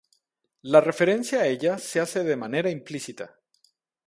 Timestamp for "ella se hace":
1.45-2.23